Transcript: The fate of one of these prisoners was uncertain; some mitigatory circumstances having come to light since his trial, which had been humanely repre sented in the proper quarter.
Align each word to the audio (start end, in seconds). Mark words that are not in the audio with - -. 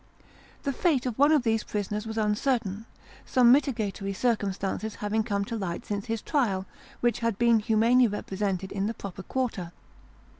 The 0.63 0.73
fate 0.73 1.05
of 1.05 1.19
one 1.19 1.31
of 1.31 1.43
these 1.43 1.63
prisoners 1.63 2.07
was 2.07 2.17
uncertain; 2.17 2.85
some 3.23 3.51
mitigatory 3.51 4.13
circumstances 4.13 4.95
having 4.95 5.21
come 5.21 5.45
to 5.45 5.55
light 5.55 5.85
since 5.85 6.07
his 6.07 6.23
trial, 6.23 6.65
which 7.01 7.19
had 7.19 7.37
been 7.37 7.59
humanely 7.59 8.07
repre 8.09 8.35
sented 8.39 8.71
in 8.71 8.87
the 8.87 8.95
proper 8.95 9.21
quarter. 9.21 9.71